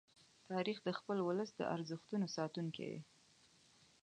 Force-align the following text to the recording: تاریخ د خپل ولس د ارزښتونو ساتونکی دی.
تاریخ 0.49 0.77
د 0.83 0.89
خپل 0.99 1.17
ولس 1.27 1.49
د 1.55 1.61
ارزښتونو 1.75 2.25
ساتونکی 2.37 2.85
دی. 2.91 3.01